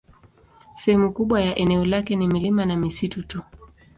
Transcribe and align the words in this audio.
Sehemu 0.75 1.11
kubwa 1.13 1.41
ya 1.41 1.55
eneo 1.55 1.85
lake 1.85 2.15
ni 2.15 2.27
milima 2.27 2.65
na 2.65 2.75
misitu 2.77 3.23
tu. 3.23 3.43